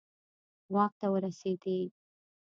[0.73, 1.79] واک ته ورسېدي.